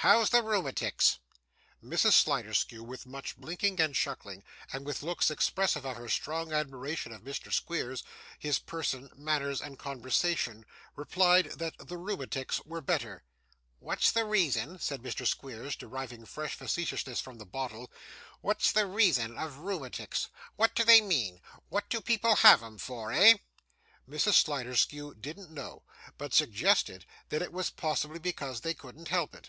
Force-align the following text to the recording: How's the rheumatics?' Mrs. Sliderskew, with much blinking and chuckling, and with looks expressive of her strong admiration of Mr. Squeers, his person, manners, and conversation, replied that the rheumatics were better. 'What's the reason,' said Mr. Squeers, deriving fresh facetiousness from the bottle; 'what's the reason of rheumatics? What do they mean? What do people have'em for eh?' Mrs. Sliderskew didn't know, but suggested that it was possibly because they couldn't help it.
How's 0.00 0.30
the 0.30 0.40
rheumatics?' 0.40 1.18
Mrs. 1.82 2.12
Sliderskew, 2.12 2.84
with 2.84 3.06
much 3.06 3.36
blinking 3.36 3.80
and 3.80 3.92
chuckling, 3.92 4.44
and 4.72 4.86
with 4.86 5.02
looks 5.02 5.32
expressive 5.32 5.84
of 5.84 5.96
her 5.96 6.08
strong 6.08 6.52
admiration 6.52 7.10
of 7.10 7.22
Mr. 7.22 7.52
Squeers, 7.52 8.04
his 8.38 8.60
person, 8.60 9.10
manners, 9.16 9.60
and 9.60 9.80
conversation, 9.80 10.64
replied 10.94 11.46
that 11.58 11.74
the 11.88 11.96
rheumatics 11.96 12.64
were 12.64 12.80
better. 12.80 13.24
'What's 13.80 14.12
the 14.12 14.24
reason,' 14.24 14.78
said 14.78 15.02
Mr. 15.02 15.26
Squeers, 15.26 15.74
deriving 15.74 16.24
fresh 16.24 16.54
facetiousness 16.54 17.20
from 17.20 17.38
the 17.38 17.46
bottle; 17.46 17.90
'what's 18.42 18.70
the 18.70 18.86
reason 18.86 19.36
of 19.36 19.58
rheumatics? 19.58 20.28
What 20.54 20.76
do 20.76 20.84
they 20.84 21.00
mean? 21.00 21.40
What 21.68 21.88
do 21.88 22.00
people 22.00 22.36
have'em 22.36 22.78
for 22.78 23.10
eh?' 23.10 23.38
Mrs. 24.08 24.34
Sliderskew 24.44 25.14
didn't 25.20 25.50
know, 25.50 25.82
but 26.16 26.32
suggested 26.32 27.06
that 27.30 27.42
it 27.42 27.52
was 27.52 27.70
possibly 27.70 28.20
because 28.20 28.60
they 28.60 28.72
couldn't 28.72 29.08
help 29.08 29.34
it. 29.34 29.48